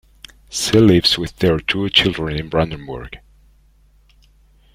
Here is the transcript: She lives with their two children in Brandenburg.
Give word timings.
She 0.49 0.79
lives 0.79 1.19
with 1.19 1.37
their 1.37 1.59
two 1.59 1.87
children 1.91 2.35
in 2.35 2.49
Brandenburg. 2.49 3.19